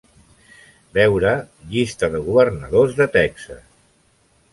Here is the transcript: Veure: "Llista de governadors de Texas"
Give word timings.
Veure: 0.97 1.33
"Llista 1.73 2.09
de 2.15 2.21
governadors 2.29 2.97
de 3.01 3.07
Texas" 3.17 3.61